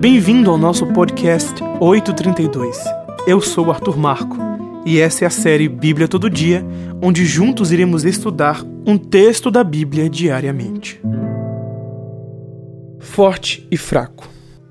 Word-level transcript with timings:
Bem-vindo 0.00 0.50
ao 0.50 0.56
nosso 0.56 0.86
podcast 0.86 1.62
832. 1.78 2.78
Eu 3.26 3.38
sou 3.38 3.70
Arthur 3.70 3.98
Marco 3.98 4.34
e 4.86 4.98
essa 4.98 5.24
é 5.24 5.26
a 5.26 5.30
série 5.30 5.68
Bíblia 5.68 6.08
Todo 6.08 6.30
Dia, 6.30 6.64
onde 7.02 7.26
juntos 7.26 7.70
iremos 7.70 8.06
estudar 8.06 8.64
um 8.86 8.96
texto 8.96 9.50
da 9.50 9.62
Bíblia 9.62 10.08
diariamente. 10.08 10.98
Forte 12.98 13.68
e 13.70 13.76
fraco. 13.76 14.26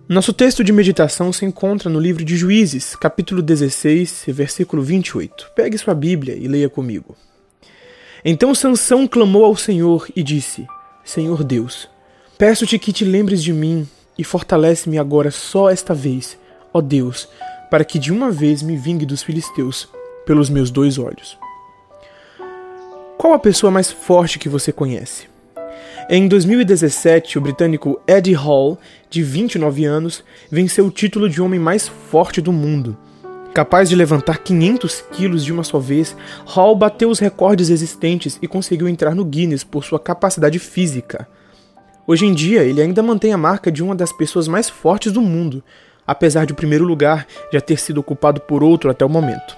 Nosso 0.07 0.33
texto 0.33 0.63
de 0.63 0.73
meditação 0.73 1.31
se 1.31 1.45
encontra 1.45 1.91
no 1.91 1.99
livro 1.99 2.25
de 2.25 2.35
Juízes, 2.35 2.95
capítulo 2.95 3.43
16, 3.43 4.23
versículo 4.29 4.81
28. 4.81 5.51
Pegue 5.55 5.77
sua 5.77 5.93
Bíblia 5.93 6.35
e 6.35 6.47
leia 6.47 6.71
comigo. 6.71 7.15
Então 8.25 8.55
Sansão 8.55 9.07
clamou 9.07 9.45
ao 9.45 9.55
Senhor 9.55 10.07
e 10.15 10.23
disse: 10.23 10.65
Senhor 11.05 11.43
Deus, 11.43 11.87
peço-te 12.35 12.79
que 12.79 12.91
te 12.91 13.05
lembres 13.05 13.43
de 13.43 13.53
mim 13.53 13.87
e 14.19 14.23
fortalece-me 14.23 14.99
agora 14.99 15.31
só 15.31 15.69
esta 15.69 15.93
vez, 15.93 16.37
ó 16.73 16.81
Deus, 16.81 17.29
para 17.71 17.85
que 17.85 17.97
de 17.97 18.11
uma 18.11 18.29
vez 18.29 18.61
me 18.61 18.75
vingue 18.75 19.05
dos 19.05 19.23
filisteus 19.23 19.87
pelos 20.25 20.49
meus 20.49 20.69
dois 20.69 20.97
olhos. 20.97 21.37
Qual 23.17 23.33
a 23.33 23.39
pessoa 23.39 23.71
mais 23.71 23.89
forte 23.89 24.37
que 24.37 24.49
você 24.49 24.71
conhece? 24.71 25.27
Em 26.09 26.27
2017, 26.27 27.37
o 27.37 27.41
britânico 27.41 28.01
Eddie 28.05 28.33
Hall, 28.33 28.77
de 29.09 29.23
29 29.23 29.85
anos, 29.85 30.23
venceu 30.51 30.85
o 30.87 30.91
título 30.91 31.29
de 31.29 31.41
homem 31.41 31.59
mais 31.59 31.87
forte 31.87 32.41
do 32.41 32.51
mundo 32.51 32.97
Capaz 33.53 33.89
de 33.89 33.95
levantar 33.95 34.37
500 34.37 35.01
quilos 35.11 35.43
de 35.43 35.51
uma 35.51 35.63
só 35.63 35.79
vez, 35.79 36.15
Hall 36.45 36.75
bateu 36.75 37.09
os 37.09 37.19
recordes 37.19 37.69
existentes 37.69 38.37
e 38.41 38.47
conseguiu 38.47 38.87
entrar 38.87 39.15
no 39.15 39.25
Guinness 39.25 39.63
por 39.63 39.83
sua 39.83 39.99
capacidade 39.99 40.59
física. 40.59 41.27
Hoje 42.09 42.25
em 42.25 42.33
dia, 42.33 42.63
ele 42.63 42.81
ainda 42.81 43.03
mantém 43.03 43.33
a 43.33 43.37
marca 43.37 43.71
de 43.71 43.83
uma 43.83 43.93
das 43.93 44.11
pessoas 44.11 44.47
mais 44.47 44.67
fortes 44.67 45.11
do 45.11 45.21
mundo, 45.21 45.63
apesar 46.07 46.43
de 46.43 46.53
o 46.53 46.55
primeiro 46.55 46.83
lugar 46.83 47.27
já 47.53 47.61
ter 47.61 47.77
sido 47.77 47.99
ocupado 47.99 48.41
por 48.41 48.63
outro 48.63 48.89
até 48.89 49.05
o 49.05 49.09
momento. 49.09 49.55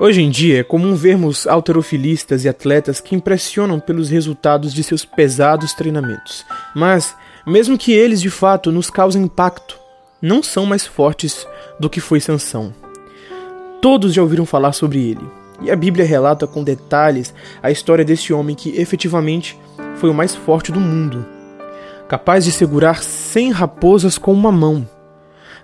Hoje 0.00 0.22
em 0.22 0.30
dia, 0.30 0.60
é 0.60 0.62
comum 0.62 0.94
vermos 0.94 1.46
alterofilistas 1.46 2.46
e 2.46 2.48
atletas 2.48 2.98
que 2.98 3.14
impressionam 3.14 3.78
pelos 3.78 4.08
resultados 4.08 4.72
de 4.72 4.82
seus 4.82 5.04
pesados 5.04 5.74
treinamentos. 5.74 6.46
Mas, 6.74 7.14
mesmo 7.46 7.76
que 7.76 7.92
eles 7.92 8.22
de 8.22 8.30
fato 8.30 8.72
nos 8.72 8.88
causem 8.88 9.24
impacto, 9.24 9.78
não 10.22 10.42
são 10.42 10.64
mais 10.64 10.86
fortes 10.86 11.46
do 11.78 11.90
que 11.90 12.00
foi 12.00 12.20
Sansão. 12.20 12.72
Todos 13.82 14.14
já 14.14 14.22
ouviram 14.22 14.46
falar 14.46 14.72
sobre 14.72 15.10
ele, 15.10 15.30
e 15.60 15.70
a 15.70 15.76
Bíblia 15.76 16.06
relata 16.06 16.46
com 16.46 16.64
detalhes 16.64 17.34
a 17.62 17.70
história 17.70 18.02
deste 18.02 18.32
homem 18.32 18.56
que 18.56 18.80
efetivamente 18.80 19.58
foi 19.96 20.08
o 20.08 20.14
mais 20.14 20.34
forte 20.34 20.72
do 20.72 20.80
mundo, 20.80 21.26
capaz 22.12 22.44
de 22.44 22.52
segurar 22.52 23.02
cem 23.02 23.50
raposas 23.50 24.18
com 24.18 24.34
uma 24.34 24.52
mão, 24.52 24.86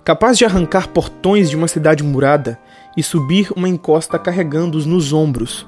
capaz 0.03 0.39
de 0.39 0.47
arrancar 0.47 0.89
portões 0.89 1.51
de 1.51 1.55
uma 1.55 1.69
cidade 1.69 2.03
murada 2.03 2.59
e 2.97 3.03
subir 3.03 3.53
uma 3.55 3.69
encosta 3.69 4.19
carregando-os 4.19 4.87
nos 4.87 5.13
ombros, 5.13 5.67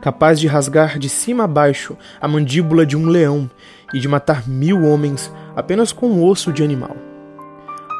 capaz 0.00 0.38
de 0.38 0.46
rasgar 0.46 1.00
de 1.00 1.08
cima 1.08 1.42
a 1.42 1.46
baixo 1.48 1.96
a 2.20 2.28
mandíbula 2.28 2.86
de 2.86 2.96
um 2.96 3.06
leão 3.06 3.50
e 3.92 3.98
de 3.98 4.06
matar 4.06 4.48
mil 4.48 4.84
homens 4.84 5.32
apenas 5.56 5.90
com 5.90 6.06
um 6.06 6.24
osso 6.24 6.52
de 6.52 6.62
animal. 6.62 6.96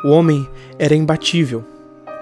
O 0.05 0.11
homem 0.11 0.49
era 0.79 0.95
imbatível, 0.95 1.65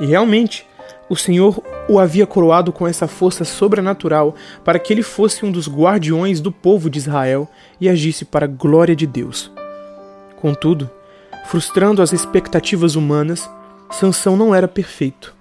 e 0.00 0.06
realmente 0.06 0.66
o 1.06 1.16
Senhor 1.16 1.62
o 1.86 1.98
havia 1.98 2.26
coroado 2.26 2.72
com 2.72 2.88
essa 2.88 3.06
força 3.06 3.44
sobrenatural 3.44 4.34
para 4.64 4.78
que 4.78 4.90
ele 4.90 5.02
fosse 5.02 5.44
um 5.44 5.52
dos 5.52 5.68
guardiões 5.68 6.40
do 6.40 6.50
povo 6.50 6.88
de 6.88 6.98
Israel 6.98 7.46
e 7.78 7.90
agisse 7.90 8.24
para 8.24 8.46
a 8.46 8.48
glória 8.48 8.96
de 8.96 9.06
Deus. 9.06 9.51
Contudo, 10.42 10.90
frustrando 11.44 12.02
as 12.02 12.12
expectativas 12.12 12.96
humanas, 12.96 13.48
Sansão 13.92 14.36
não 14.36 14.52
era 14.52 14.66
perfeito. 14.66 15.32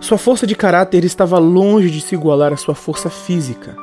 Sua 0.00 0.16
força 0.16 0.46
de 0.46 0.54
caráter 0.54 1.04
estava 1.04 1.36
longe 1.36 1.90
de 1.90 2.00
se 2.00 2.14
igualar 2.14 2.52
à 2.52 2.56
sua 2.56 2.76
força 2.76 3.10
física. 3.10 3.76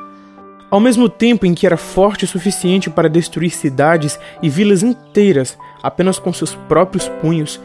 Ao 0.70 0.80
mesmo 0.80 1.06
tempo 1.06 1.44
em 1.44 1.52
que 1.52 1.66
era 1.66 1.76
forte 1.76 2.24
o 2.24 2.28
suficiente 2.28 2.88
para 2.88 3.10
destruir 3.10 3.50
cidades 3.50 4.18
e 4.42 4.48
vilas 4.48 4.82
inteiras 4.82 5.58
apenas 5.82 6.18
com 6.18 6.32
seus 6.32 6.54
próprios 6.54 7.08
punhos, 7.08 7.60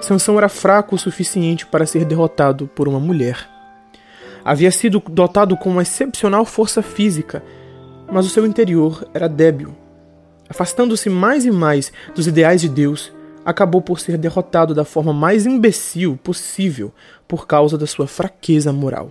Sansão 0.00 0.38
era 0.38 0.48
fraco 0.48 0.94
o 0.94 0.98
suficiente 0.98 1.66
para 1.66 1.86
ser 1.86 2.04
derrotado 2.04 2.68
por 2.68 2.86
uma 2.86 3.00
mulher. 3.00 3.48
Havia 4.44 4.70
sido 4.70 5.02
dotado 5.08 5.56
com 5.56 5.70
uma 5.70 5.82
excepcional 5.82 6.44
força 6.44 6.82
física, 6.82 7.42
mas 8.12 8.26
o 8.26 8.30
seu 8.30 8.46
interior 8.46 9.08
era 9.12 9.28
débil. 9.28 9.81
Afastando-se 10.52 11.08
mais 11.08 11.46
e 11.46 11.50
mais 11.50 11.90
dos 12.14 12.26
ideais 12.26 12.60
de 12.60 12.68
Deus, 12.68 13.10
acabou 13.42 13.80
por 13.80 13.98
ser 13.98 14.18
derrotado 14.18 14.74
da 14.74 14.84
forma 14.84 15.10
mais 15.10 15.46
imbecil 15.46 16.14
possível 16.22 16.92
por 17.26 17.46
causa 17.46 17.78
da 17.78 17.86
sua 17.86 18.06
fraqueza 18.06 18.70
moral. 18.70 19.10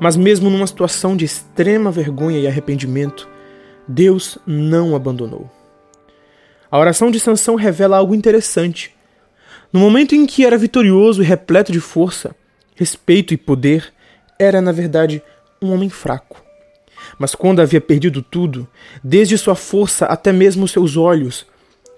Mas 0.00 0.16
mesmo 0.16 0.48
numa 0.48 0.66
situação 0.66 1.14
de 1.14 1.26
extrema 1.26 1.90
vergonha 1.90 2.38
e 2.38 2.46
arrependimento, 2.46 3.28
Deus 3.86 4.38
não 4.46 4.92
o 4.92 4.96
abandonou. 4.96 5.50
A 6.70 6.78
oração 6.78 7.10
de 7.10 7.20
Sansão 7.20 7.54
revela 7.54 7.98
algo 7.98 8.14
interessante. 8.14 8.90
No 9.70 9.78
momento 9.78 10.14
em 10.14 10.24
que 10.24 10.46
era 10.46 10.56
vitorioso 10.56 11.22
e 11.22 11.26
repleto 11.26 11.70
de 11.70 11.78
força, 11.78 12.34
respeito 12.74 13.34
e 13.34 13.36
poder, 13.36 13.92
era 14.38 14.62
na 14.62 14.72
verdade 14.72 15.22
um 15.60 15.74
homem 15.74 15.90
fraco. 15.90 16.43
Mas 17.18 17.34
quando 17.34 17.60
havia 17.60 17.80
perdido 17.80 18.22
tudo, 18.22 18.66
desde 19.02 19.38
sua 19.38 19.54
força 19.54 20.06
até 20.06 20.32
mesmo 20.32 20.68
seus 20.68 20.96
olhos, 20.96 21.46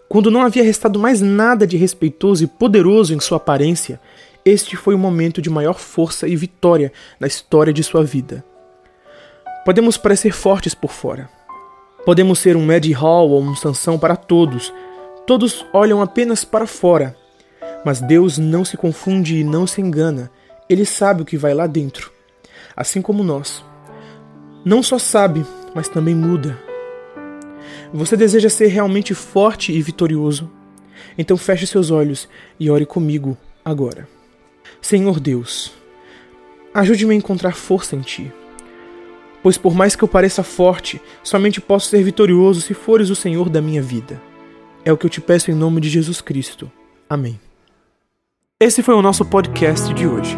quando 0.09 0.31
não 0.31 0.43
havia 0.43 0.63
restado 0.63 0.99
mais 0.99 1.21
nada 1.21 1.67
de 1.67 1.77
respeitoso 1.77 2.45
e 2.45 2.47
poderoso 2.47 3.15
em 3.15 3.21
sua 3.21 3.37
aparência, 3.37 4.01
este 4.45 4.77
foi 4.77 4.95
o 4.95 4.99
momento 4.99 5.43
de 5.43 5.51
maior 5.51 5.79
força 5.79 6.29
e 6.29 6.37
vitória 6.37 6.93
na 7.19 7.27
história 7.27 7.73
de 7.73 7.83
sua 7.83 8.05
vida. 8.05 8.45
Podemos 9.65 9.97
parecer 9.97 10.33
fortes 10.33 10.75
por 10.75 10.93
fora. 10.93 11.29
Podemos 12.05 12.39
ser 12.39 12.57
um 12.57 12.71
Eddie 12.71 12.93
Hall 12.93 13.31
ou 13.31 13.43
um 13.43 13.57
Sansão 13.57 13.99
para 13.99 14.15
todos. 14.15 14.73
Todos 15.27 15.67
olham 15.73 16.01
apenas 16.01 16.45
para 16.45 16.67
fora 16.67 17.17
mas 17.87 18.01
Deus 18.01 18.37
não 18.37 18.65
se 18.65 18.77
confunde 18.77 19.37
e 19.37 19.45
não 19.45 19.65
se 19.65 19.81
engana. 19.81 20.29
Ele 20.69 20.85
sabe 20.85 21.23
o 21.23 21.25
que 21.25 21.37
vai 21.37 21.55
lá 21.55 21.69
dentro, 21.69 22.11
assim 22.77 23.01
como 23.01 23.23
nós. 23.23 23.65
Não 24.67 24.83
só 24.83 24.99
sabe, 24.99 25.47
mas 25.77 25.89
também 25.89 26.13
muda. 26.13 26.59
Você 27.95 28.17
deseja 28.17 28.49
ser 28.49 28.67
realmente 28.67 29.15
forte 29.15 29.71
e 29.71 29.81
vitorioso? 29.81 30.51
Então 31.17 31.37
feche 31.37 31.69
seus 31.69 31.93
olhos 31.93 32.29
e 32.59 32.69
ore 32.69 32.85
comigo 32.85 33.39
agora. 33.65 34.09
Senhor 34.83 35.21
Deus, 35.21 35.73
ajude-me 36.75 37.15
a 37.15 37.17
encontrar 37.17 37.55
força 37.55 37.95
em 37.95 38.01
Ti. 38.01 38.33
Pois 39.41 39.57
por 39.57 39.73
mais 39.73 39.95
que 39.95 40.03
eu 40.03 40.09
pareça 40.09 40.43
forte, 40.43 41.01
somente 41.23 41.61
posso 41.61 41.89
ser 41.89 42.03
vitorioso 42.03 42.61
se 42.61 42.75
fores 42.75 43.09
o 43.09 43.15
Senhor 43.15 43.49
da 43.49 43.63
minha 43.63 43.81
vida. 43.81 44.21
É 44.85 44.93
o 44.93 44.97
que 44.97 45.07
eu 45.07 45.11
te 45.11 45.21
peço 45.21 45.49
em 45.49 45.55
nome 45.55 45.81
de 45.81 45.89
Jesus 45.89 46.21
Cristo. 46.21 46.69
Amém. 47.09 47.39
Esse 48.59 48.83
foi 48.83 48.97
o 48.97 49.03
nosso 49.03 49.25
podcast 49.25 49.95
de 49.95 50.09
hoje. 50.09 50.37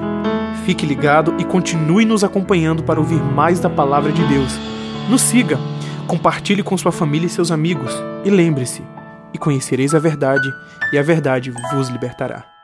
Fique 0.69 0.84
ligado 0.84 1.34
e 1.39 1.47
continue 1.47 2.05
nos 2.05 2.23
acompanhando 2.23 2.83
para 2.83 3.01
ouvir 3.01 3.23
mais 3.23 3.59
da 3.59 3.71
palavra 3.71 4.12
de 4.12 4.23
Deus. 4.29 4.53
Nos 5.09 5.23
siga, 5.23 5.59
compartilhe 6.06 6.62
com 6.62 6.77
sua 6.77 6.93
família 6.93 7.27
e 7.27 7.31
seus 7.31 7.51
amigos 7.51 7.91
e 8.23 8.29
lembre-se: 8.29 8.83
e 9.33 9.39
conhecereis 9.39 9.95
a 9.95 9.99
verdade, 9.99 10.47
e 10.93 10.99
a 10.99 11.03
verdade 11.03 11.51
vos 11.73 11.89
libertará. 11.89 12.58